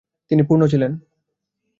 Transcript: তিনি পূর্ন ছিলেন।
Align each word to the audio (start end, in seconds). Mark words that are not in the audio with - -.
তিনি 0.31 0.41
পূর্ন 0.43 0.63
ছিলেন। 0.67 0.91